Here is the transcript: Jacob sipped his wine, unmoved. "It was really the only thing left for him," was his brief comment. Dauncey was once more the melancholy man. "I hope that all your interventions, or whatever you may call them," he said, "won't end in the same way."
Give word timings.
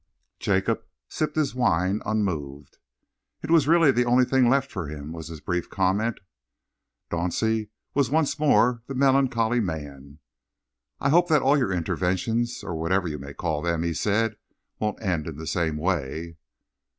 Jacob 0.39 0.83
sipped 1.07 1.35
his 1.35 1.53
wine, 1.53 2.01
unmoved. 2.07 2.79
"It 3.43 3.51
was 3.51 3.67
really 3.67 3.91
the 3.91 4.05
only 4.05 4.25
thing 4.25 4.49
left 4.49 4.71
for 4.71 4.87
him," 4.87 5.11
was 5.11 5.27
his 5.27 5.41
brief 5.41 5.69
comment. 5.69 6.19
Dauncey 7.11 7.69
was 7.93 8.09
once 8.09 8.39
more 8.39 8.81
the 8.87 8.95
melancholy 8.95 9.59
man. 9.59 10.17
"I 10.99 11.09
hope 11.09 11.27
that 11.27 11.43
all 11.43 11.55
your 11.55 11.71
interventions, 11.71 12.63
or 12.63 12.73
whatever 12.79 13.07
you 13.07 13.19
may 13.19 13.35
call 13.35 13.61
them," 13.61 13.83
he 13.83 13.93
said, 13.93 14.37
"won't 14.79 14.99
end 15.03 15.27
in 15.27 15.37
the 15.37 15.45
same 15.45 15.77
way." 15.77 16.37